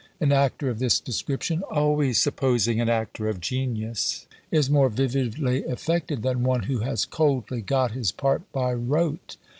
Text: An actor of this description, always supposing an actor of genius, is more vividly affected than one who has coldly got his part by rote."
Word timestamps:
An 0.19 0.31
actor 0.31 0.67
of 0.67 0.79
this 0.79 0.99
description, 0.99 1.61
always 1.69 2.17
supposing 2.17 2.81
an 2.81 2.89
actor 2.89 3.27
of 3.29 3.39
genius, 3.39 4.25
is 4.49 4.67
more 4.67 4.89
vividly 4.89 5.63
affected 5.65 6.23
than 6.23 6.41
one 6.43 6.63
who 6.63 6.79
has 6.79 7.05
coldly 7.05 7.61
got 7.61 7.91
his 7.91 8.11
part 8.11 8.51
by 8.51 8.73
rote." 8.73 9.37